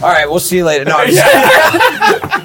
All 0.00 0.10
right, 0.10 0.26
we'll 0.30 0.38
see 0.38 0.58
you 0.58 0.64
later. 0.64 0.84
No, 0.84 0.96
I'm 0.96 1.08
just- 1.10 2.44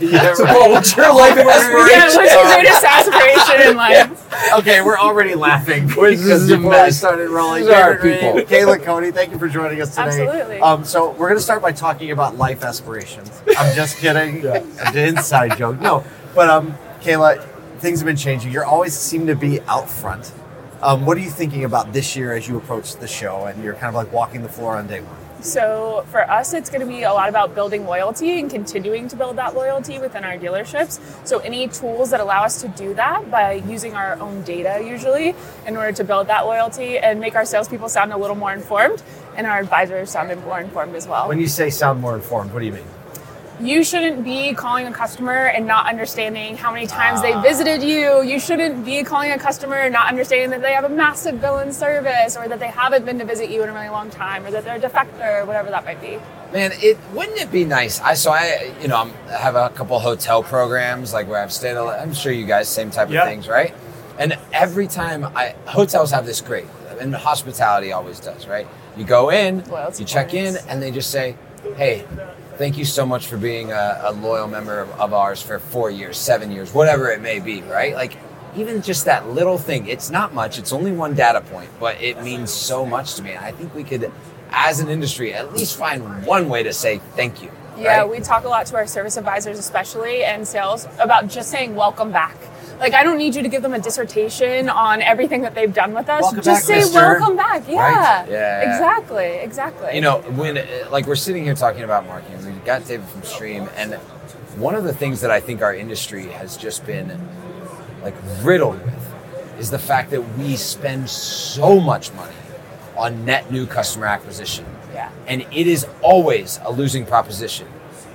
Yeah, 0.00 0.34
So, 0.34 0.44
right. 0.44 0.70
What's 0.70 0.96
your 0.96 1.12
life 1.14 1.34
Yeah, 1.36 1.48
aspiration? 1.48 2.20
what's 2.22 2.32
your 2.32 2.44
greatest 2.46 2.84
aspiration 2.84 3.70
in 3.70 3.76
life? 3.76 4.52
Okay, 4.58 4.80
we're 4.82 4.98
already 4.98 5.34
laughing 5.34 5.86
because 5.88 6.24
is 6.26 6.48
before 6.48 6.64
we 6.70 6.76
mess. 6.76 6.96
started 6.98 7.28
rolling. 7.30 7.62
These 7.64 7.72
are 7.72 7.96
people. 7.96 8.32
Kayla 8.42 8.78
Kody, 8.84 9.12
thank 9.12 9.32
you 9.32 9.38
for 9.38 9.48
joining 9.48 9.80
us 9.82 9.90
today. 9.90 10.02
Absolutely. 10.26 10.60
Um, 10.60 10.84
so 10.84 11.10
we're 11.12 11.28
going 11.28 11.38
to 11.38 11.42
start 11.42 11.60
by 11.60 11.72
talking 11.72 12.10
about 12.10 12.36
life 12.36 12.62
aspirations. 12.62 13.30
I'm 13.56 13.74
just 13.74 13.96
kidding. 13.98 14.46
An 14.46 14.96
inside 14.96 15.56
joke. 15.58 15.80
No, 15.80 16.04
but 16.34 16.48
um, 16.48 16.74
Kayla, 17.00 17.42
things 17.80 18.00
have 18.00 18.06
been 18.06 18.16
changing. 18.16 18.52
You 18.52 18.62
always 18.62 18.96
seem 18.96 19.26
to 19.26 19.34
be 19.34 19.60
out 19.62 19.90
front. 19.90 20.32
Um, 20.82 21.04
what 21.04 21.16
are 21.16 21.20
you 21.20 21.30
thinking 21.30 21.64
about 21.64 21.92
this 21.92 22.14
year 22.16 22.32
as 22.34 22.46
you 22.48 22.56
approach 22.56 22.96
the 22.96 23.08
show 23.08 23.46
and 23.46 23.62
you're 23.64 23.74
kind 23.74 23.88
of 23.88 23.94
like 23.94 24.12
walking 24.12 24.42
the 24.42 24.48
floor 24.48 24.76
on 24.76 24.86
day 24.86 25.00
one? 25.00 25.16
So 25.40 26.04
for 26.10 26.28
us, 26.28 26.52
it's 26.52 26.68
going 26.68 26.80
to 26.80 26.86
be 26.86 27.04
a 27.04 27.12
lot 27.12 27.28
about 27.28 27.54
building 27.54 27.86
loyalty 27.86 28.40
and 28.40 28.50
continuing 28.50 29.08
to 29.08 29.16
build 29.16 29.36
that 29.36 29.54
loyalty 29.54 29.98
within 29.98 30.24
our 30.24 30.36
dealerships. 30.36 30.98
So 31.26 31.38
any 31.38 31.68
tools 31.68 32.10
that 32.10 32.20
allow 32.20 32.42
us 32.44 32.60
to 32.62 32.68
do 32.68 32.94
that 32.94 33.30
by 33.30 33.52
using 33.52 33.94
our 33.94 34.18
own 34.18 34.42
data, 34.42 34.82
usually, 34.84 35.34
in 35.66 35.76
order 35.76 35.92
to 35.92 36.04
build 36.04 36.26
that 36.26 36.44
loyalty 36.44 36.98
and 36.98 37.20
make 37.20 37.36
our 37.36 37.44
salespeople 37.44 37.88
sound 37.88 38.12
a 38.12 38.16
little 38.16 38.36
more 38.36 38.52
informed, 38.52 39.02
and 39.36 39.46
our 39.46 39.60
advisors 39.60 40.10
sound 40.10 40.28
more 40.44 40.60
informed 40.60 40.96
as 40.96 41.06
well. 41.06 41.28
When 41.28 41.38
you 41.38 41.46
say 41.46 41.70
sound 41.70 42.00
more 42.00 42.16
informed, 42.16 42.52
what 42.52 42.60
do 42.60 42.66
you 42.66 42.72
mean? 42.72 42.84
You 43.60 43.82
shouldn't 43.82 44.24
be 44.24 44.54
calling 44.54 44.86
a 44.86 44.92
customer 44.92 45.46
and 45.46 45.66
not 45.66 45.88
understanding 45.88 46.56
how 46.56 46.72
many 46.72 46.86
times 46.86 47.22
they 47.22 47.32
visited 47.40 47.82
you. 47.82 48.22
You 48.22 48.38
shouldn't 48.38 48.84
be 48.84 49.02
calling 49.02 49.32
a 49.32 49.38
customer 49.38 49.76
and 49.76 49.92
not 49.92 50.08
understanding 50.08 50.50
that 50.50 50.62
they 50.62 50.72
have 50.72 50.84
a 50.84 50.88
massive 50.88 51.40
bill 51.40 51.58
in 51.58 51.72
service 51.72 52.36
or 52.36 52.46
that 52.48 52.60
they 52.60 52.68
haven't 52.68 53.04
been 53.04 53.18
to 53.18 53.24
visit 53.24 53.50
you 53.50 53.62
in 53.62 53.68
a 53.68 53.72
really 53.72 53.88
long 53.88 54.10
time 54.10 54.44
or 54.46 54.50
that 54.52 54.64
they're 54.64 54.76
a 54.76 54.80
defector 54.80 55.42
or 55.42 55.44
whatever 55.46 55.70
that 55.70 55.84
might 55.84 56.00
be. 56.00 56.18
Man, 56.52 56.70
it 56.74 56.96
wouldn't 57.12 57.38
it 57.38 57.50
be 57.52 57.64
nice? 57.64 58.00
I 58.00 58.14
so 58.14 58.30
I 58.30 58.72
you 58.80 58.88
know 58.88 58.96
I'm, 58.96 59.12
I 59.28 59.36
have 59.38 59.54
a 59.56 59.68
couple 59.70 59.98
hotel 59.98 60.42
programs 60.42 61.12
like 61.12 61.28
where 61.28 61.42
I've 61.42 61.52
stayed. 61.52 61.72
a 61.76 61.84
lot- 61.84 61.98
I'm 62.00 62.14
sure 62.14 62.32
you 62.32 62.46
guys 62.46 62.68
same 62.68 62.90
type 62.90 63.10
Yeah. 63.10 63.22
of 63.22 63.28
things, 63.28 63.48
right? 63.48 63.74
And 64.18 64.36
every 64.52 64.86
time 64.86 65.24
I 65.36 65.54
hotels 65.66 66.10
have 66.12 66.24
this 66.26 66.40
great, 66.40 66.66
and 67.00 67.14
hospitality 67.14 67.92
always 67.92 68.18
does, 68.18 68.46
right? 68.48 68.66
You 68.96 69.04
go 69.04 69.30
in, 69.30 69.62
Loyalty 69.68 70.02
you 70.02 70.06
check 70.06 70.32
in, 70.34 70.56
and 70.68 70.82
they 70.82 70.90
just 70.90 71.10
say, 71.10 71.36
"Hey, 71.76 72.04
thank 72.58 72.76
you 72.76 72.84
so 72.84 73.06
much 73.06 73.28
for 73.28 73.36
being 73.36 73.72
a, 73.72 74.00
a 74.02 74.12
loyal 74.12 74.48
member 74.48 74.80
of, 74.80 74.90
of 75.00 75.12
ours 75.14 75.40
for 75.40 75.58
four 75.58 75.90
years, 75.90 76.18
seven 76.18 76.50
years, 76.50 76.74
whatever 76.74 77.10
it 77.10 77.22
may 77.22 77.38
be," 77.38 77.62
right? 77.62 77.94
Like 77.94 78.16
even 78.56 78.82
just 78.82 79.04
that 79.04 79.28
little 79.28 79.56
thing, 79.56 79.86
it's 79.86 80.10
not 80.10 80.34
much. 80.34 80.58
It's 80.58 80.72
only 80.72 80.92
one 80.92 81.14
data 81.14 81.40
point, 81.40 81.70
but 81.78 82.00
it 82.02 82.22
means 82.22 82.52
so 82.52 82.84
much 82.84 83.14
to 83.14 83.22
me. 83.22 83.30
And 83.32 83.44
I 83.44 83.52
think 83.52 83.74
we 83.74 83.84
could, 83.84 84.10
as 84.50 84.80
an 84.80 84.88
industry, 84.88 85.32
at 85.32 85.54
least 85.54 85.78
find 85.78 86.26
one 86.26 86.48
way 86.48 86.62
to 86.64 86.72
say 86.72 86.98
thank 87.14 87.42
you. 87.42 87.50
Yeah, 87.78 88.00
right? 88.00 88.10
we 88.10 88.18
talk 88.18 88.44
a 88.44 88.48
lot 88.48 88.66
to 88.66 88.76
our 88.76 88.86
service 88.86 89.16
advisors, 89.16 89.58
especially 89.58 90.24
and 90.24 90.46
sales, 90.46 90.88
about 90.98 91.28
just 91.28 91.50
saying 91.50 91.76
welcome 91.76 92.10
back. 92.10 92.36
Like, 92.78 92.94
I 92.94 93.02
don't 93.02 93.18
need 93.18 93.34
you 93.34 93.42
to 93.42 93.48
give 93.48 93.62
them 93.62 93.74
a 93.74 93.80
dissertation 93.80 94.68
on 94.68 95.02
everything 95.02 95.42
that 95.42 95.54
they've 95.54 95.72
done 95.72 95.94
with 95.94 96.08
us. 96.08 96.22
Welcome 96.22 96.42
just 96.42 96.68
back, 96.68 96.76
say 96.76 96.80
mister. 96.80 96.98
welcome 96.98 97.36
back. 97.36 97.68
Yeah. 97.68 98.20
Right? 98.20 98.30
Yeah. 98.30 98.72
Exactly. 98.72 99.26
Exactly. 99.26 99.94
You 99.94 100.00
know, 100.00 100.18
when 100.36 100.58
uh, 100.58 100.64
like 100.90 101.06
we're 101.06 101.16
sitting 101.16 101.44
here 101.44 101.54
talking 101.54 101.82
about 101.82 102.06
marketing, 102.06 102.44
we 102.46 102.52
got 102.60 102.86
David 102.86 103.06
from 103.08 103.22
Stream, 103.22 103.68
and 103.76 103.94
one 104.56 104.74
of 104.74 104.84
the 104.84 104.92
things 104.92 105.20
that 105.22 105.30
I 105.30 105.40
think 105.40 105.60
our 105.60 105.74
industry 105.74 106.26
has 106.26 106.56
just 106.56 106.86
been 106.86 107.28
like 108.02 108.14
riddled 108.42 108.82
with 108.84 109.14
is 109.58 109.70
the 109.70 109.78
fact 109.78 110.10
that 110.10 110.22
we 110.38 110.54
spend 110.54 111.10
so 111.10 111.80
much 111.80 112.12
money 112.12 112.34
on 112.96 113.24
net 113.24 113.50
new 113.50 113.66
customer 113.66 114.06
acquisition. 114.06 114.64
Yeah. 114.92 115.10
And 115.26 115.42
it 115.52 115.66
is 115.66 115.86
always 116.00 116.60
a 116.62 116.72
losing 116.72 117.04
proposition 117.04 117.66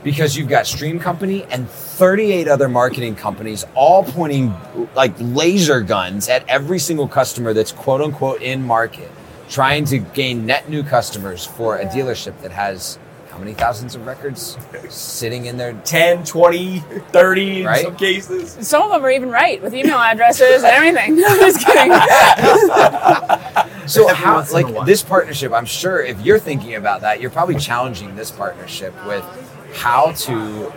because 0.04 0.36
you've 0.36 0.50
got 0.50 0.68
Stream 0.68 1.00
Company 1.00 1.46
and 1.46 1.70
38 1.70 2.48
other 2.48 2.68
marketing 2.70 3.16
companies 3.16 3.66
all 3.76 4.04
pointing 4.04 4.54
like 4.96 5.14
laser 5.20 5.82
guns 5.82 6.30
at 6.30 6.48
every 6.50 6.80
single 6.80 7.08
customer 7.08 7.54
that's 7.54 7.72
quote 7.72 8.02
unquote 8.02 8.42
in 8.42 8.62
market, 8.66 9.10
trying 9.50 9.86
to 9.86 10.00
gain 10.00 10.46
net 10.46 10.70
new 10.70 10.84
customers 10.84 11.46
for 11.46 11.78
a 11.78 11.86
dealership 11.86 12.40
that 12.42 12.52
has 12.52 13.00
how 13.32 13.40
many 13.40 13.54
thousands 13.56 13.96
of 13.96 14.06
records 14.06 14.60
sitting 14.90 15.48
in 15.48 15.58
there? 15.58 15.74
10, 15.86 16.24
20, 16.24 16.80
30 16.80 17.62
in 17.62 17.66
Right? 17.66 17.84
some 17.84 17.96
cases. 17.96 18.56
Some 18.68 18.84
of 18.84 18.92
them 18.92 19.04
are 19.04 19.10
even 19.10 19.32
right 19.32 19.60
with 19.60 19.74
email 19.74 19.98
addresses 19.98 20.64
and 20.64 20.66
everything. 20.66 21.16
No, 21.20 21.26
I'm 21.28 21.40
just 21.40 21.66
kidding. 21.66 21.92
So 23.88 24.08
how 24.14 24.36
once 24.36 24.54
in 24.54 24.64
a 24.66 24.70
like 24.72 24.86
this 24.86 25.02
partnership? 25.02 25.52
I'm 25.52 25.66
sure 25.66 26.02
if 26.02 26.22
you're 26.22 26.40
thinking 26.40 26.76
about 26.76 27.02
that, 27.02 27.20
you're 27.20 27.30
probably 27.32 27.56
challenging 27.56 28.16
this 28.16 28.32
partnership 28.32 28.94
with 29.06 29.26
how 29.74 30.12
to 30.12 30.72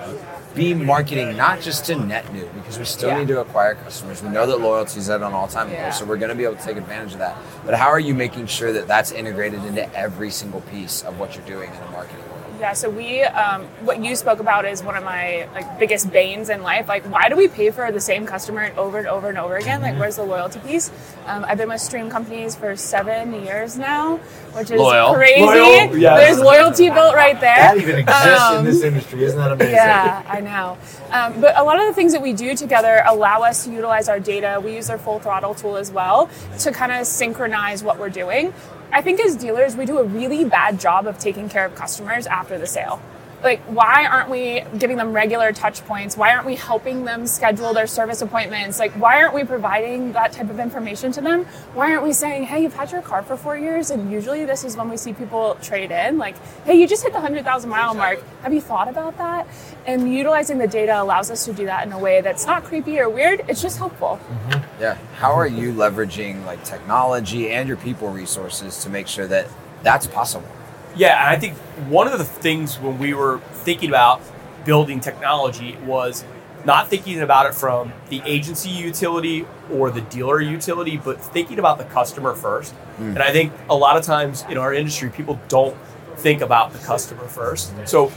be 0.54 0.72
marketing 0.72 1.36
not 1.36 1.60
just 1.60 1.84
to 1.84 1.94
net 1.96 2.32
new 2.32 2.48
because 2.54 2.78
we 2.78 2.84
still 2.86 3.10
Yeah. 3.10 3.18
need 3.18 3.28
to 3.28 3.40
acquire 3.40 3.74
customers. 3.74 4.22
We 4.22 4.30
know 4.30 4.46
that 4.46 4.58
loyalty 4.60 4.98
is 5.00 5.10
at 5.10 5.20
an 5.20 5.34
all-time 5.34 5.70
Yeah. 5.70 5.84
low, 5.86 5.90
so 5.90 6.04
we're 6.06 6.16
going 6.16 6.30
to 6.30 6.34
be 6.34 6.44
able 6.44 6.56
to 6.56 6.62
take 6.62 6.78
advantage 6.78 7.12
of 7.12 7.18
that. 7.18 7.36
But 7.66 7.74
how 7.74 7.88
are 7.88 8.00
you 8.00 8.14
making 8.14 8.46
sure 8.46 8.72
that 8.72 8.88
that's 8.88 9.12
integrated 9.12 9.62
into 9.64 9.94
every 9.94 10.30
single 10.30 10.62
piece 10.62 11.02
of 11.02 11.18
what 11.20 11.36
you're 11.36 11.44
doing 11.44 11.70
in 11.70 11.88
a 11.88 11.90
marketing 11.90 12.24
world? 12.30 12.35
Yeah, 12.58 12.72
so 12.72 12.88
we, 12.88 13.22
um, 13.22 13.64
what 13.84 14.02
you 14.02 14.16
spoke 14.16 14.40
about 14.40 14.64
is 14.64 14.82
one 14.82 14.96
of 14.96 15.04
my 15.04 15.46
like 15.54 15.78
biggest 15.78 16.10
banes 16.10 16.48
in 16.48 16.62
life. 16.62 16.88
Like, 16.88 17.04
why 17.04 17.28
do 17.28 17.36
we 17.36 17.48
pay 17.48 17.70
for 17.70 17.92
the 17.92 18.00
same 18.00 18.24
customer 18.24 18.72
over 18.78 18.96
and 18.98 19.06
over 19.06 19.28
and 19.28 19.36
over 19.36 19.56
again? 19.56 19.82
Like, 19.82 19.98
where's 19.98 20.16
the 20.16 20.22
loyalty 20.24 20.60
piece? 20.60 20.90
Um, 21.26 21.44
I've 21.46 21.58
been 21.58 21.68
with 21.68 21.82
Stream 21.82 22.08
Companies 22.08 22.54
for 22.56 22.74
seven 22.74 23.44
years 23.44 23.76
now, 23.76 24.16
which 24.54 24.70
is 24.70 24.80
Loyal. 24.80 25.12
crazy. 25.14 25.42
Loyal, 25.42 25.96
yes. 25.98 26.18
There's 26.18 26.38
loyalty 26.40 26.88
built 26.88 27.14
right 27.14 27.38
there. 27.40 27.56
That 27.56 27.76
even 27.76 27.96
exists 27.98 28.50
in 28.50 28.56
Um, 28.56 28.64
this 28.64 28.82
industry. 28.82 29.24
Isn't 29.24 29.38
that 29.38 29.52
amazing? 29.52 29.74
Yeah, 29.74 30.22
I 30.26 30.40
know. 30.40 30.78
Um, 31.10 31.38
but 31.40 31.58
a 31.58 31.62
lot 31.62 31.78
of 31.78 31.86
the 31.86 31.92
things 31.92 32.12
that 32.12 32.22
we 32.22 32.32
do 32.32 32.56
together 32.56 33.02
allow 33.06 33.42
us 33.42 33.64
to 33.64 33.70
utilize 33.70 34.08
our 34.08 34.18
data. 34.18 34.60
We 34.64 34.74
use 34.76 34.88
our 34.88 34.98
full 34.98 35.18
throttle 35.18 35.54
tool 35.54 35.76
as 35.76 35.90
well 35.90 36.30
to 36.60 36.72
kind 36.72 36.90
of 36.92 37.06
synchronize 37.06 37.84
what 37.84 37.98
we're 37.98 38.08
doing. 38.08 38.54
I 38.92 39.02
think 39.02 39.20
as 39.20 39.36
dealers, 39.36 39.76
we 39.76 39.84
do 39.84 39.98
a 39.98 40.04
really 40.04 40.44
bad 40.44 40.78
job 40.80 41.06
of 41.06 41.18
taking 41.18 41.48
care 41.48 41.66
of 41.66 41.74
customers 41.74 42.26
after 42.26 42.56
the 42.56 42.66
sale. 42.66 43.00
Like, 43.46 43.62
why 43.66 44.06
aren't 44.06 44.28
we 44.28 44.64
giving 44.76 44.96
them 44.96 45.12
regular 45.12 45.52
touch 45.52 45.80
points? 45.84 46.16
Why 46.16 46.32
aren't 46.32 46.46
we 46.46 46.56
helping 46.56 47.04
them 47.04 47.28
schedule 47.28 47.72
their 47.72 47.86
service 47.86 48.20
appointments? 48.20 48.80
Like, 48.80 48.90
why 48.94 49.22
aren't 49.22 49.34
we 49.34 49.44
providing 49.44 50.10
that 50.14 50.32
type 50.32 50.50
of 50.50 50.58
information 50.58 51.12
to 51.12 51.20
them? 51.20 51.44
Why 51.72 51.92
aren't 51.92 52.02
we 52.02 52.12
saying, 52.12 52.46
hey, 52.46 52.62
you've 52.62 52.74
had 52.74 52.90
your 52.90 53.02
car 53.02 53.22
for 53.22 53.36
four 53.36 53.56
years? 53.56 53.90
And 53.90 54.10
usually 54.10 54.44
this 54.46 54.64
is 54.64 54.76
when 54.76 54.90
we 54.90 54.96
see 54.96 55.12
people 55.12 55.56
trade 55.62 55.92
in. 55.92 56.18
Like, 56.18 56.34
hey, 56.64 56.74
you 56.74 56.88
just 56.88 57.04
hit 57.04 57.12
the 57.12 57.20
100,000 57.20 57.70
mile 57.70 57.94
mark. 57.94 58.20
Have 58.42 58.52
you 58.52 58.60
thought 58.60 58.88
about 58.88 59.16
that? 59.18 59.46
And 59.86 60.12
utilizing 60.12 60.58
the 60.58 60.66
data 60.66 61.00
allows 61.00 61.30
us 61.30 61.44
to 61.44 61.52
do 61.52 61.66
that 61.66 61.86
in 61.86 61.92
a 61.92 61.98
way 62.00 62.22
that's 62.22 62.46
not 62.46 62.64
creepy 62.64 62.98
or 62.98 63.08
weird. 63.08 63.44
It's 63.46 63.62
just 63.62 63.78
helpful. 63.78 64.18
Mm-hmm. 64.28 64.82
Yeah. 64.82 64.98
How 65.18 65.30
are 65.30 65.46
you 65.46 65.72
leveraging 65.72 66.44
like 66.46 66.64
technology 66.64 67.50
and 67.50 67.68
your 67.68 67.76
people 67.76 68.08
resources 68.08 68.82
to 68.82 68.90
make 68.90 69.06
sure 69.06 69.28
that 69.28 69.46
that's 69.84 70.08
possible? 70.08 70.48
Yeah, 70.96 71.20
and 71.20 71.36
I 71.36 71.38
think 71.38 71.54
one 71.88 72.08
of 72.08 72.18
the 72.18 72.24
things 72.24 72.78
when 72.78 72.98
we 72.98 73.14
were 73.14 73.38
thinking 73.52 73.90
about 73.90 74.22
building 74.64 75.00
technology 75.00 75.76
was 75.84 76.24
not 76.64 76.88
thinking 76.88 77.20
about 77.20 77.46
it 77.46 77.54
from 77.54 77.92
the 78.08 78.20
agency 78.24 78.70
utility 78.70 79.46
or 79.70 79.90
the 79.90 80.00
dealer 80.00 80.40
utility, 80.40 80.96
but 80.96 81.22
thinking 81.22 81.58
about 81.58 81.78
the 81.78 81.84
customer 81.84 82.34
first. 82.34 82.72
Hmm. 82.72 83.10
And 83.10 83.18
I 83.18 83.30
think 83.30 83.52
a 83.68 83.76
lot 83.76 83.96
of 83.96 84.04
times 84.04 84.44
in 84.48 84.58
our 84.58 84.74
industry, 84.74 85.10
people 85.10 85.38
don't 85.48 85.76
think 86.16 86.40
about 86.40 86.72
the 86.72 86.78
customer 86.80 87.28
first. 87.28 87.72
So 87.84 88.10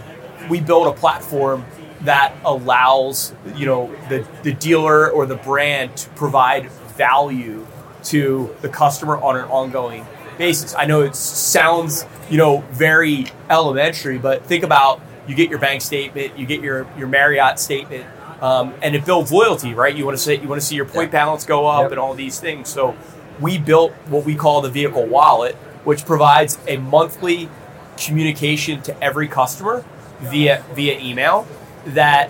we 0.50 0.61
build 0.61 0.88
a 0.88 0.94
platform 0.94 1.66
that 2.01 2.34
allows 2.46 3.34
you 3.56 3.66
know 3.66 3.94
the, 4.07 4.25
the 4.44 4.53
dealer 4.53 5.09
or 5.11 5.25
the 5.25 5.35
brand 5.35 5.96
to 5.97 6.09
provide 6.11 6.69
value 6.97 7.67
to 8.06 8.56
the 8.61 8.69
customer 8.69 9.17
on 9.17 9.35
an 9.35 9.43
ongoing 9.49 10.05
basis. 10.40 10.74
I 10.74 10.86
know 10.86 11.02
it 11.02 11.16
sounds 11.16 12.06
you 12.32 12.38
know 12.38 12.62
very 12.72 13.28
elementary, 13.52 14.18
but 14.18 14.44
think 14.47 14.64
about 14.64 15.00
you 15.28 15.36
get 15.36 15.52
your 15.52 15.59
bank 15.59 15.84
statement, 15.84 16.40
you 16.40 16.47
get 16.47 16.62
your 16.62 16.88
your 16.97 17.08
Marriott 17.08 17.59
statement, 17.59 18.08
um, 18.41 18.74
and 18.82 18.96
it 18.96 19.06
builds 19.06 19.32
loyalty, 19.32 19.76
right? 19.76 19.96
You 19.96 20.06
want 20.06 20.18
to 20.18 20.24
say 20.24 20.40
you 20.40 20.47
want 20.47 20.59
to 20.59 20.66
see 20.66 20.76
your 20.76 20.86
point 20.86 21.12
balance 21.12 21.46
go 21.46 21.68
up 21.68 21.84
Yep. 21.84 21.91
and 21.91 22.00
all 22.00 22.16
these 22.16 22.40
things. 22.40 22.70
So 22.70 22.96
we 23.40 23.59
built 23.59 23.91
what 24.08 24.26
we 24.26 24.34
call 24.34 24.62
the 24.62 24.70
vehicle 24.72 25.06
wallet, 25.06 25.56
which 25.84 26.06
provides 26.06 26.58
a 26.68 26.78
monthly 26.78 27.50
communication 27.97 28.82
to 28.82 29.03
every 29.03 29.28
customer 29.28 29.86
via 30.22 30.64
via 30.74 30.97
email 31.00 31.46
that 31.86 32.30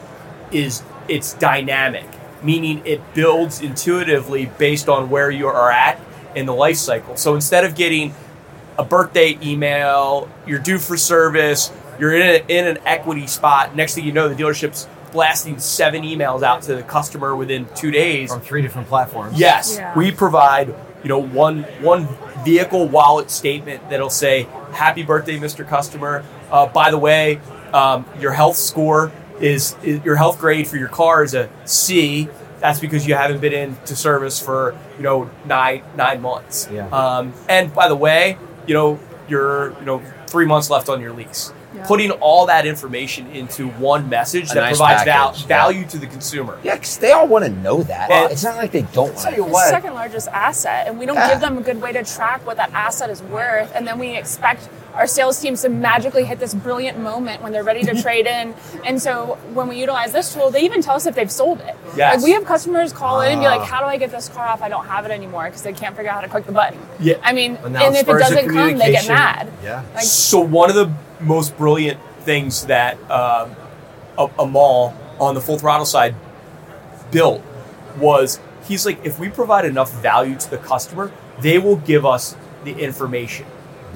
is 0.52 0.84
it's 1.08 1.34
dynamic 1.36 2.06
meaning 2.42 2.82
it 2.86 3.02
builds 3.14 3.62
intuitively 3.62 4.46
based 4.58 4.88
on 4.88 5.10
where 5.10 5.30
you 5.30 5.48
are 5.48 5.72
at 5.72 6.00
in 6.36 6.46
the 6.46 6.54
life 6.54 6.78
cycle 6.78 7.16
so 7.18 7.36
instead 7.36 7.64
of 7.66 7.76
getting 7.76 8.14
a 8.78 8.84
birthday 8.84 9.38
email 9.42 10.30
you're 10.46 10.60
due 10.60 10.78
for 10.78 10.96
service 10.98 11.72
you're 12.00 12.16
in, 12.16 12.22
a, 12.22 12.46
in 12.48 12.66
an 12.68 12.78
equity 12.86 13.28
spot 13.28 13.76
next 13.76 13.96
thing 13.96 14.06
you 14.06 14.12
know 14.12 14.30
the 14.30 14.36
dealership's 14.36 14.88
blasting 15.12 15.58
seven 15.60 16.04
emails 16.04 16.44
out 16.44 16.62
to 16.62 16.76
the 16.76 16.84
customer 16.84 17.36
within 17.36 17.68
two 17.76 17.90
days 17.92 18.32
From 18.32 18.42
three 18.42 18.62
different 18.62 18.88
platforms. 18.88 19.40
Yes, 19.40 19.76
Yeah. 19.78 19.94
we 19.98 20.12
provide 20.12 20.68
you 21.04 21.10
know 21.10 21.18
one 21.18 21.64
one 21.82 22.08
vehicle 22.46 22.88
wallet 22.88 23.32
statement 23.32 23.90
that'll 23.90 24.12
say 24.12 24.48
"Happy 24.72 25.02
birthday, 25.02 25.40
Mr. 25.40 25.68
Customer. 25.68 26.24
uh, 26.52 26.68
by 26.68 26.92
the 26.92 26.98
way, 27.00 27.40
um, 27.74 28.06
your 28.20 28.34
health 28.34 28.56
score 28.56 29.12
is, 29.42 29.76
is 29.82 30.04
your 30.06 30.16
health 30.16 30.38
grade 30.40 30.68
for 30.68 30.78
your 30.78 30.90
car 30.90 31.24
is 31.24 31.34
a 31.34 31.50
C. 31.66 32.28
That's 32.60 32.80
because 32.80 33.08
you 33.08 33.16
haven't 33.16 33.42
been 33.42 33.54
into 33.54 33.96
service 33.96 34.40
for 34.40 34.78
you 34.98 35.04
know 35.04 35.30
nine 35.46 35.84
nine 35.96 36.22
months. 36.22 36.68
Yeah. 36.72 36.88
Um, 36.90 37.34
and 37.48 37.74
by 37.74 37.88
the 37.88 37.96
way, 37.96 38.38
you 38.68 38.74
know 38.74 39.00
you're 39.28 39.72
you 39.80 39.86
know 39.86 40.02
three 40.28 40.46
months 40.46 40.70
left 40.70 40.90
on 40.90 41.02
your 41.02 41.14
lease. 41.14 41.54
Yeah. 41.76 41.86
Putting 41.86 42.10
all 42.12 42.48
that 42.48 42.66
information 42.66 43.28
into 43.28 43.68
one 43.70 44.10
message 44.10 44.50
A 44.52 44.56
that 44.56 44.62
nice 44.62 44.78
provides 44.78 45.04
val- 45.04 45.28
package, 45.28 45.42
yeah. 45.42 45.48
value 45.48 45.86
to 45.86 45.98
the 46.00 46.08
consumer. 46.08 46.58
Yeah, 46.64 46.74
because 46.74 46.98
they 46.98 47.12
all 47.12 47.28
want 47.28 47.46
to 47.46 47.52
know 47.52 47.84
that. 47.84 48.10
Well, 48.10 48.28
it's 48.32 48.44
not 48.44 48.56
like 48.58 48.72
they 48.72 48.82
don't 48.82 49.10
want 49.14 49.20
tell 49.20 49.32
you 49.32 49.38
to. 49.38 49.44
the 49.44 49.50
what. 49.52 49.70
second 49.70 49.94
largest 49.94 50.30
asset, 50.30 50.88
and 50.88 50.98
we 50.98 51.06
don't 51.06 51.16
Yeah. 51.16 51.30
give 51.30 51.42
them 51.42 51.60
a 51.60 51.62
good 51.62 51.80
way 51.80 51.92
to 51.94 52.04
track 52.04 52.44
what 52.48 52.58
that 52.58 52.72
asset 52.74 53.12
is 53.12 53.22
worth. 53.22 53.72
And 53.76 53.86
then 53.86 54.00
we 54.00 54.18
expect 54.18 54.68
our 54.96 55.06
sales 55.06 55.40
teams 55.40 55.62
to 55.62 55.70
magically 55.70 56.24
hit 56.24 56.40
this 56.40 56.56
brilliant 56.56 56.98
moment 56.98 57.44
when 57.44 57.52
they're 57.52 57.64
ready 57.64 57.84
to 57.84 58.02
trade 58.02 58.26
in. 58.26 58.56
And 58.84 59.00
so 59.00 59.38
when 59.54 59.68
we 59.68 59.78
utilize 59.80 60.12
this 60.12 60.34
tool, 60.34 60.50
they 60.50 60.62
even 60.62 60.82
tell 60.82 60.96
us 60.96 61.06
if 61.06 61.14
they've 61.14 61.32
sold 61.32 61.60
it. 61.62 61.76
Yes. 61.96 62.16
Like 62.16 62.24
we 62.26 62.32
have 62.32 62.46
customers 62.46 62.92
call 62.92 63.22
in 63.22 63.34
and 63.34 63.42
be 63.42 63.46
Ah. 63.46 63.58
like, 63.58 63.70
"How 63.70 63.80
do 63.80 63.86
I 63.86 63.98
get 63.98 64.10
this 64.10 64.28
car 64.28 64.48
off? 64.48 64.64
I 64.64 64.70
don't 64.70 64.88
have 64.88 65.06
it 65.06 65.12
anymore 65.12 65.44
because 65.46 65.62
they 65.62 65.74
can't 65.74 65.96
figure 65.96 66.10
out 66.10 66.16
how 66.16 66.22
to 66.22 66.28
click 66.30 66.48
the 66.48 66.52
button." 66.52 66.80
Yeah. 67.00 67.14
I 67.24 67.32
mean, 67.34 67.60
Well, 67.62 67.70
now 67.70 67.86
and 67.86 67.96
if 67.96 68.10
it 68.10 68.12
doesn't 68.12 68.50
come, 68.50 68.78
they 68.80 68.92
get 68.92 69.08
mad. 69.08 69.52
Yeah. 69.64 69.84
Like, 69.94 70.04
So 70.04 70.40
one 70.40 70.70
of 70.72 70.76
the 70.76 70.92
most 71.20 71.58
brilliant 71.58 72.00
things 72.22 72.66
that 72.68 72.96
um, 73.12 73.56
a, 74.18 74.30
a 74.40 74.46
mall 74.46 74.94
on 75.20 75.36
the 75.36 75.42
full 75.42 75.58
throttle 75.58 75.86
side 75.86 76.16
built 77.12 77.42
was 77.98 78.40
he's 78.66 78.86
like, 78.86 79.04
if 79.06 79.20
we 79.20 79.30
provide 79.30 79.66
enough 79.66 79.92
value 80.02 80.38
to 80.38 80.50
the 80.50 80.58
customer, 80.58 81.12
they 81.42 81.58
will 81.58 81.78
give 81.78 82.06
us 82.06 82.36
the 82.64 82.74
information. 82.80 83.46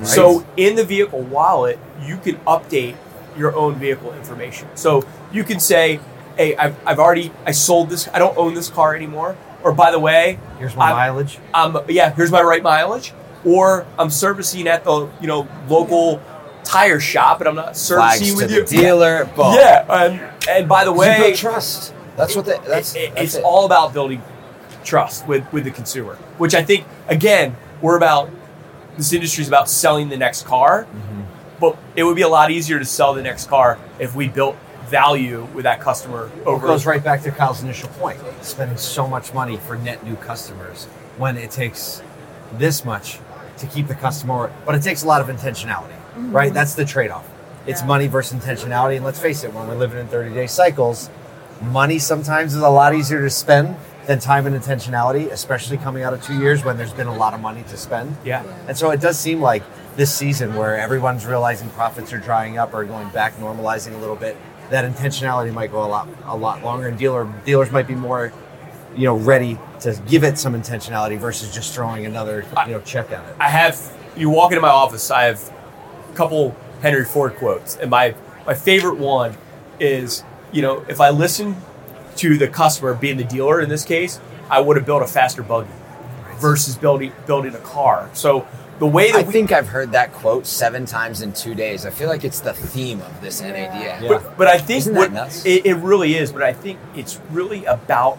So 0.04 0.44
in 0.58 0.76
the 0.76 0.84
vehicle 0.84 1.22
wallet, 1.22 1.78
you 2.02 2.18
can 2.18 2.38
update 2.40 2.96
your 3.38 3.56
own 3.56 3.76
vehicle 3.76 4.12
information. 4.14 4.68
So 4.76 5.04
you 5.32 5.44
can 5.44 5.60
say, 5.60 6.00
"Hey, 6.36 6.56
I've, 6.56 6.76
I've 6.88 6.98
already 6.98 7.32
I 7.46 7.52
sold 7.52 7.90
this. 7.92 8.08
I 8.12 8.18
don't 8.18 8.36
own 8.36 8.56
this 8.56 8.70
car 8.70 8.96
anymore." 8.96 9.38
Or 9.64 9.72
by 9.72 9.92
the 9.92 10.00
way, 10.00 10.40
Here's 10.58 10.76
my 10.76 10.88
I'm- 10.88 10.96
mileage. 10.96 11.38
um, 11.54 11.80
yeah, 11.88 12.12
here's 12.16 12.32
my 12.32 12.42
right 12.42 12.64
mileage, 12.64 13.14
or 13.46 13.86
I'm 14.00 14.10
servicing 14.10 14.68
at 14.68 14.84
the 14.84 15.08
you 15.22 15.28
know 15.28 15.48
local 15.70 16.20
tire 16.64 17.00
shop, 17.00 17.40
and 17.42 17.48
I'm 17.50 17.56
not 17.56 17.76
servicing 17.78 18.36
with 18.38 18.50
the 18.50 18.56
you. 18.56 18.66
dealer. 18.66 19.26
Boom. 19.26 19.54
Yeah, 19.56 19.86
and 19.90 20.50
and 20.50 20.68
by 20.70 20.86
the 20.86 20.92
way, 20.94 21.34
trust. 21.36 21.94
That's 22.18 22.36
what 22.36 22.46
they. 22.46 22.58
That's, 22.68 22.96
it- 22.96 23.12
that's 23.16 23.22
it's 23.22 23.36
it. 23.36 23.44
all 23.44 23.66
about 23.66 23.94
building 23.94 24.22
trust 24.84 25.28
with 25.28 25.52
with 25.54 25.64
the 25.64 25.72
consumer, 25.72 26.16
which 26.38 26.54
I 26.56 26.64
think 26.64 26.86
again 27.08 27.56
we're 27.82 27.98
about. 27.98 28.30
This 28.98 29.12
industry 29.12 29.42
is 29.42 29.48
about 29.48 29.70
selling 29.70 30.10
the 30.10 30.18
next 30.18 30.46
car, 30.46 30.84
Mm-hmm. 30.86 31.22
but 31.60 31.78
it 31.96 32.04
would 32.04 32.16
be 32.16 32.22
a 32.22 32.28
lot 32.28 32.52
easier 32.52 32.78
to 32.78 32.86
sell 32.86 33.16
the 33.16 33.24
next 33.24 33.48
car 33.50 33.80
if 33.98 34.14
we 34.16 34.28
built 34.28 34.56
value 34.86 35.46
with 35.56 35.64
that 35.64 35.82
customer 35.82 36.30
It 36.42 36.46
over. 36.46 36.68
goes 36.68 36.86
right 36.86 37.04
back 37.04 37.24
to 37.24 37.32
Kyle's 37.32 37.64
initial 37.64 37.90
point. 37.90 38.20
Spending 38.44 38.78
so 38.78 39.08
much 39.08 39.34
money 39.34 39.58
for 39.58 39.76
net 39.78 40.04
new 40.06 40.16
customers 40.18 40.86
when 41.18 41.38
it 41.38 41.50
takes 41.50 42.04
this 42.54 42.86
much 42.86 43.18
to 43.58 43.68
keep 43.68 43.88
the 43.88 43.96
customer, 43.96 44.52
but 44.66 44.76
it 44.76 44.82
takes 44.82 45.04
a 45.04 45.08
lot 45.08 45.22
of 45.22 45.28
intentionality, 45.28 45.94
right? 46.32 46.48
Mm-hmm. 46.48 46.54
That's 46.54 46.76
the 46.76 46.86
trade 46.86 47.12
off. 47.12 47.28
It's 47.66 47.82
Yeah. 47.82 47.88
money 47.88 48.08
versus 48.08 48.40
intentionality. 48.40 48.96
And 48.98 49.06
let's 49.06 49.20
face 49.20 49.44
it, 49.44 49.54
when 49.54 49.68
we're 49.68 49.76
living 49.76 50.00
in 50.00 50.08
30 50.08 50.34
day 50.34 50.48
cycles, 50.48 51.10
money 51.62 52.00
sometimes 52.00 52.54
is 52.56 52.62
a 52.62 52.70
lot 52.70 52.94
easier 52.94 53.22
to 53.22 53.30
spend 53.30 53.76
than 54.06 54.20
time 54.20 54.46
and 54.46 54.56
intentionality, 54.56 55.32
especially 55.32 55.78
coming 55.78 56.04
out 56.04 56.14
of 56.14 56.22
two 56.22 56.38
years 56.38 56.66
when 56.66 56.76
there's 56.78 56.92
been 56.92 57.08
a 57.08 57.16
lot 57.16 57.34
of 57.34 57.40
money 57.40 57.64
to 57.70 57.78
spend. 57.78 58.18
Yeah. 58.26 58.44
And 58.68 58.78
so 58.78 58.90
it 58.92 59.00
does 59.00 59.18
seem 59.18 59.40
like 59.42 59.64
this 59.96 60.14
season 60.14 60.56
where 60.56 60.78
everyone's 60.78 61.26
realizing 61.26 61.70
profits 61.70 62.12
are 62.12 62.18
drying 62.18 62.58
up 62.58 62.74
or 62.74 62.84
going 62.84 63.08
back, 63.10 63.38
normalizing 63.38 63.94
a 63.94 63.98
little 63.98 64.16
bit, 64.18 64.36
that 64.72 64.84
intentionality 64.92 65.54
might 65.54 65.72
go 65.72 65.84
a 65.84 65.88
lot 65.88 66.08
a 66.26 66.36
lot 66.36 66.64
longer 66.64 66.88
and 66.88 66.98
dealer 66.98 67.32
dealers 67.46 67.72
might 67.72 67.86
be 67.88 67.96
more 67.96 68.34
you 68.96 69.06
know 69.06 69.16
ready 69.16 69.58
to 69.82 70.00
give 70.08 70.24
it 70.24 70.38
some 70.38 70.54
intentionality 70.54 71.18
versus 71.18 71.54
just 71.54 71.74
throwing 71.74 72.06
another 72.06 72.46
you 72.66 72.74
know 72.74 72.82
check 72.82 73.12
at 73.12 73.28
it. 73.28 73.36
I 73.40 73.50
have 73.50 73.80
you 74.16 74.30
walk 74.30 74.52
into 74.52 74.62
my 74.62 74.70
office. 74.70 75.12
I 75.12 75.24
have 75.24 75.52
a 76.12 76.16
couple 76.16 76.56
Henry 76.82 77.06
Ford 77.06 77.36
quotes, 77.36 77.76
and 77.78 77.90
my 77.90 78.16
my 78.46 78.54
favorite 78.54 78.98
one 78.98 79.38
is 79.80 80.24
you 80.52 80.62
know 80.62 80.86
if 80.88 81.02
I 81.02 81.10
listen 81.10 81.56
to 82.18 82.38
the 82.38 82.48
customer 82.48 82.94
being 82.94 83.18
the 83.18 83.24
dealer 83.24 83.60
in 83.60 83.70
this 83.70 83.84
case, 83.84 84.20
I 84.50 84.62
would 84.62 84.78
have 84.78 84.86
built 84.86 85.02
a 85.02 85.08
faster 85.08 85.42
buggy 85.44 85.70
versus 86.38 86.76
building 86.76 87.12
building 87.26 87.56
a 87.56 87.60
car. 87.60 88.10
So 88.14 88.48
the 88.80 88.88
way 88.88 89.12
that 89.12 89.24
I 89.24 89.28
we, 89.28 89.32
think 89.32 89.52
I've 89.52 89.70
heard 89.70 89.92
that 89.92 90.12
quote 90.14 90.46
seven 90.46 90.86
times 90.86 91.22
in 91.22 91.34
two 91.34 91.56
days. 91.56 91.86
I 91.86 91.90
feel 91.90 92.10
like 92.10 92.24
it's 92.24 92.40
the 92.40 92.54
theme 92.54 93.02
of 93.02 93.22
this 93.22 93.42
NADA. 93.42 93.56
Yeah. 93.56 94.02
Yeah. 94.02 94.08
But, 94.10 94.38
but 94.38 94.48
I 94.48 94.58
think 94.58 94.80
Isn't 94.80 94.94
that 94.96 95.00
what, 95.00 95.14
nuts? 95.14 95.46
It, 95.46 95.66
it 95.66 95.76
really 95.76 96.16
is. 96.16 96.32
But 96.32 96.44
I 96.44 96.54
think 96.54 96.80
it's 96.96 97.20
really 97.30 97.66
about 97.66 98.18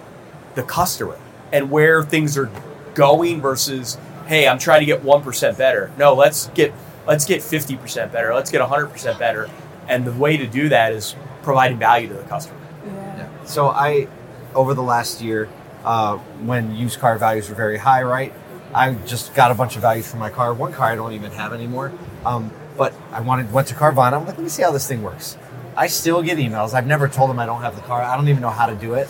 the 0.54 0.62
customer 0.62 1.18
and 1.52 1.70
where 1.70 2.02
things 2.02 2.36
are 2.36 2.50
going 2.94 3.40
versus, 3.40 3.98
hey, 4.26 4.48
I'm 4.48 4.58
trying 4.58 4.80
to 4.80 4.86
get 4.86 5.02
one 5.02 5.22
percent 5.22 5.58
better. 5.58 5.90
No, 5.98 6.14
let's 6.14 6.48
get 6.48 6.72
let's 7.06 7.24
get 7.24 7.42
fifty 7.42 7.76
percent 7.76 8.12
better. 8.12 8.34
Let's 8.34 8.50
get 8.50 8.60
hundred 8.60 8.88
percent 8.88 9.18
better. 9.18 9.48
And 9.88 10.04
the 10.04 10.12
way 10.12 10.36
to 10.36 10.46
do 10.46 10.68
that 10.70 10.92
is 10.92 11.14
providing 11.42 11.78
value 11.78 12.08
to 12.08 12.14
the 12.14 12.22
customer. 12.22 12.58
yeah. 12.86 13.28
So 13.44 13.68
I 13.68 14.08
over 14.54 14.74
the 14.74 14.82
last 14.82 15.20
year 15.20 15.48
uh, 15.84 16.16
when 16.16 16.74
used 16.74 16.98
car 16.98 17.18
values 17.18 17.48
were 17.48 17.54
very 17.54 17.78
high, 17.78 18.02
right? 18.02 18.32
I 18.72 18.94
just 19.06 19.34
got 19.34 19.50
a 19.50 19.54
bunch 19.54 19.76
of 19.76 19.82
values 19.82 20.10
for 20.10 20.16
my 20.16 20.30
car. 20.30 20.52
One 20.54 20.72
car 20.72 20.90
I 20.90 20.96
don't 20.96 21.12
even 21.12 21.30
have 21.32 21.52
anymore. 21.52 21.92
Um, 22.24 22.50
but 22.76 22.92
I 23.12 23.20
wanted 23.20 23.52
went 23.52 23.68
to 23.68 23.74
Carvana. 23.74 24.14
I'm 24.14 24.26
like, 24.26 24.36
let 24.36 24.40
me 24.40 24.48
see 24.48 24.62
how 24.62 24.72
this 24.72 24.88
thing 24.88 25.02
works. 25.02 25.38
I 25.76 25.86
still 25.86 26.22
get 26.22 26.38
emails. 26.38 26.74
I've 26.74 26.86
never 26.86 27.08
told 27.08 27.30
them 27.30 27.38
I 27.38 27.46
don't 27.46 27.60
have 27.60 27.76
the 27.76 27.82
car. 27.82 28.02
I 28.02 28.16
don't 28.16 28.28
even 28.28 28.42
know 28.42 28.50
how 28.50 28.66
to 28.66 28.74
do 28.74 28.94
it, 28.94 29.08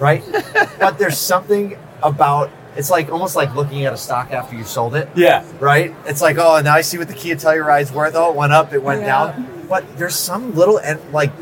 right? 0.00 0.24
but 0.80 0.98
there's 0.98 1.18
something 1.18 1.78
about 2.02 2.50
it's 2.76 2.90
like 2.90 3.10
almost 3.10 3.36
like 3.36 3.54
looking 3.54 3.84
at 3.84 3.92
a 3.92 3.96
stock 3.96 4.30
after 4.30 4.56
you 4.56 4.64
sold 4.64 4.94
it, 4.94 5.08
Yeah. 5.16 5.44
right? 5.58 5.94
It's 6.06 6.22
like, 6.22 6.38
oh, 6.38 6.60
now 6.60 6.74
I 6.74 6.82
see 6.82 6.98
what 6.98 7.08
the 7.08 7.14
Kia 7.14 7.34
Telluride's 7.36 7.92
worth. 7.92 8.14
Oh, 8.14 8.30
it 8.30 8.36
went 8.36 8.52
up, 8.52 8.72
it 8.72 8.82
went 8.82 9.00
Yeah. 9.02 9.06
down. 9.32 9.64
But 9.68 9.98
there's 9.98 10.14
some 10.14 10.54
little 10.54 10.78
and 10.78 10.98
like 11.12 11.32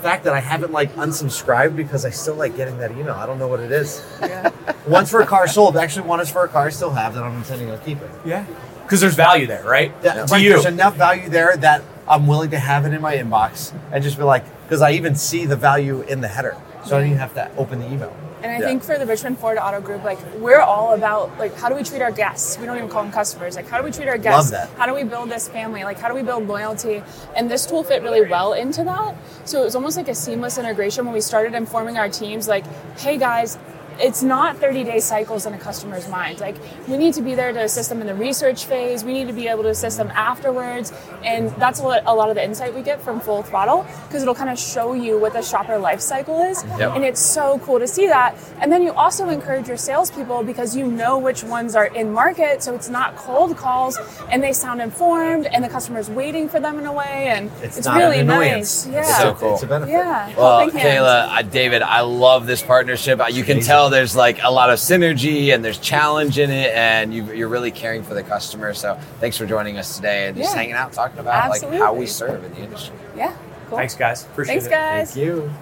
fact 0.00 0.24
that 0.24 0.32
I 0.32 0.40
haven't 0.40 0.72
like 0.72 0.94
unsubscribed 0.94 1.74
because 1.76 2.04
I 2.04 2.10
still 2.10 2.36
like 2.36 2.56
getting 2.56 2.78
that 2.78 2.92
email. 2.92 3.14
I 3.14 3.26
don't 3.26 3.38
know 3.40 3.48
what 3.48 3.58
it 3.60 3.72
is. 3.72 4.02
Yeah. 4.22 4.50
One's 4.86 5.10
for 5.10 5.20
a 5.20 5.26
car 5.26 5.48
sold. 5.48 5.76
Actually, 5.76 6.06
one 6.06 6.20
is 6.20 6.30
for 6.30 6.44
a 6.44 6.48
car 6.48 6.66
I 6.66 6.70
still 6.70 6.90
have 6.90 7.14
that 7.14 7.24
I'm 7.24 7.36
intending 7.36 7.70
on 7.70 7.78
keeping. 7.80 8.08
Yeah. 8.24 8.44
Because 8.82 9.00
there's 9.00 9.16
value 9.16 9.46
there, 9.46 9.64
right? 9.64 10.00
That, 10.02 10.28
to 10.28 10.32
right, 10.32 10.42
you. 10.42 10.50
There's 10.50 10.64
enough 10.64 10.94
value 10.96 11.28
there 11.28 11.56
that 11.56 11.82
I'm 12.08 12.26
willing 12.26 12.50
to 12.50 12.58
have 12.58 12.86
it 12.86 12.94
in 12.94 13.02
my 13.02 13.16
inbox 13.16 13.72
and 13.92 14.02
just 14.02 14.16
be 14.16 14.22
like, 14.22 14.44
because 14.62 14.80
I 14.80 14.92
even 14.92 15.14
see 15.16 15.44
the 15.44 15.56
value 15.56 16.02
in 16.02 16.20
the 16.20 16.28
header, 16.28 16.56
so 16.88 16.96
I 16.96 17.00
don't 17.00 17.08
even 17.08 17.18
have 17.18 17.34
to 17.34 17.50
open 17.56 17.78
the 17.80 17.86
email. 17.92 18.14
And 18.42 18.52
I 18.52 18.58
Yeah. 18.60 18.66
think 18.66 18.84
for 18.84 18.96
the 18.98 19.04
Richmond 19.06 19.38
Ford 19.38 19.58
Auto 19.58 19.80
Group, 19.80 20.04
like 20.04 20.18
we're 20.38 20.60
all 20.60 20.94
about 20.94 21.36
like 21.38 21.56
how 21.56 21.68
do 21.68 21.74
we 21.74 21.82
treat 21.82 22.00
our 22.02 22.12
guests? 22.12 22.56
We 22.58 22.66
don't 22.66 22.76
even 22.76 22.88
call 22.88 23.02
them 23.02 23.12
customers. 23.12 23.56
Like 23.56 23.68
how 23.68 23.78
do 23.78 23.84
we 23.84 23.90
treat 23.90 24.08
our 24.08 24.16
guests? 24.18 24.50
that. 24.52 24.70
How 24.78 24.86
do 24.86 24.94
we 24.94 25.02
build 25.04 25.28
this 25.28 25.48
family? 25.48 25.82
Like 25.84 25.98
how 25.98 26.08
do 26.08 26.14
we 26.14 26.22
build 26.22 26.46
loyalty? 26.46 27.02
And 27.36 27.50
this 27.50 27.66
tool 27.66 27.82
fit 27.82 28.02
really 28.02 28.22
well 28.28 28.52
into 28.52 28.84
that. 28.84 29.16
So 29.44 29.60
it 29.60 29.64
was 29.64 29.74
almost 29.74 29.96
like 29.96 30.08
a 30.08 30.14
seamless 30.14 30.56
integration 30.56 31.04
when 31.04 31.14
we 31.14 31.20
started 31.20 31.54
informing 31.54 31.98
our 31.98 32.08
teams 32.08 32.46
like, 32.48 32.64
hey 32.98 33.18
guys, 33.18 33.58
it's 34.00 34.22
not 34.22 34.56
30 34.58 34.84
day 34.84 35.00
cycles 35.00 35.46
in 35.46 35.54
a 35.54 35.58
customer's 35.58 36.08
mind. 36.08 36.40
Like 36.40 36.56
we 36.86 36.96
need 36.96 37.14
to 37.14 37.22
be 37.22 37.34
there 37.34 37.52
to 37.52 37.62
assist 37.64 37.88
them 37.88 38.00
in 38.00 38.06
the 38.06 38.14
research 38.14 38.64
phase. 38.66 39.04
We 39.04 39.12
need 39.12 39.26
to 39.26 39.32
be 39.32 39.48
able 39.48 39.62
to 39.64 39.70
assist 39.70 39.96
them 39.96 40.10
afterwards. 40.14 40.92
And 41.24 41.50
that's 41.56 41.80
what 41.80 42.02
a 42.06 42.14
lot 42.14 42.28
of 42.30 42.36
the 42.36 42.44
insight 42.44 42.74
we 42.74 42.82
get 42.82 43.00
from 43.02 43.20
Full 43.20 43.42
Throttle 43.42 43.86
because 44.06 44.22
it'll 44.22 44.34
kind 44.34 44.50
of 44.50 44.58
show 44.58 44.92
you 44.92 45.18
what 45.18 45.32
the 45.32 45.42
shopper 45.42 45.78
life 45.78 46.00
cycle 46.00 46.40
is. 46.42 46.64
Yep. 46.78 46.96
And 46.96 47.04
it's 47.04 47.20
so 47.20 47.58
cool 47.60 47.78
to 47.78 47.88
see 47.88 48.06
that. 48.06 48.36
And 48.60 48.70
then 48.72 48.82
you 48.82 48.92
also 48.92 49.28
encourage 49.28 49.68
your 49.68 49.76
salespeople 49.76 50.44
because 50.44 50.76
you 50.76 50.86
know 50.86 51.18
which 51.18 51.42
ones 51.42 51.74
are 51.74 51.86
in 51.86 52.12
market. 52.12 52.62
So 52.62 52.74
it's 52.74 52.88
not 52.88 53.16
cold 53.16 53.56
calls 53.56 53.98
and 54.30 54.42
they 54.42 54.52
sound 54.52 54.80
informed 54.80 55.46
and 55.46 55.64
the 55.64 55.68
customer's 55.68 56.08
waiting 56.08 56.48
for 56.48 56.60
them 56.60 56.78
in 56.78 56.86
a 56.86 56.92
way. 56.92 57.28
And 57.28 57.50
It's, 57.62 57.78
it's, 57.78 57.86
not 57.86 57.96
really 57.98 58.20
an 58.20 58.30
annoyance. 58.30 58.86
nice. 58.86 58.94
Yeah. 58.94 59.00
It's, 59.00 59.18
So 59.18 59.34
cool. 59.34 59.54
it's 59.54 59.62
a 59.62 59.66
benefit. 59.66 59.92
Yeah. 59.92 60.36
Well, 60.36 60.70
Kayla, 60.70 61.28
uh, 61.28 61.42
David, 61.42 61.82
I 61.82 62.00
love 62.02 62.46
this 62.46 62.62
partnership. 62.62 63.20
You 63.30 63.44
can 63.44 63.56
amazing. 63.58 63.70
Tell 63.88 63.98
there's 63.98 64.14
like 64.16 64.38
a 64.42 64.50
lot 64.50 64.70
of 64.70 64.78
synergy 64.78 65.54
and 65.54 65.64
there's 65.64 65.78
challenge 65.78 66.38
in 66.38 66.50
it, 66.50 66.74
and 66.74 67.12
you, 67.14 67.32
you're 67.32 67.48
really 67.48 67.70
caring 67.70 68.02
for 68.02 68.14
the 68.14 68.22
customer. 68.22 68.74
So 68.74 68.98
thanks 69.20 69.36
for 69.36 69.46
joining 69.46 69.78
us 69.78 69.96
today 69.96 70.28
and 70.28 70.36
just 70.36 70.50
Yeah. 70.50 70.56
hanging 70.60 70.74
out, 70.74 70.92
talking 70.92 71.18
about 71.18 71.50
like 71.50 71.62
how 71.74 71.94
we 71.94 72.06
serve 72.06 72.44
in 72.44 72.52
the 72.54 72.60
industry. 72.62 72.94
Yeah. 73.16 73.36
Cool. 73.68 73.78
Thanks, 73.78 73.94
guys. 73.94 74.24
Appreciate 74.24 74.54
Thanks, 74.54 74.66
it. 74.66 74.70
guys. 74.70 75.14
Thank 75.14 75.26
you. 75.26 75.52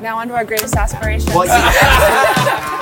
Now 0.00 0.18
on 0.18 0.28
to 0.28 0.34
our 0.34 0.44
greatest 0.44 0.76
aspirations. 0.76 1.34
Well, 1.34 1.46
you- 1.46 2.72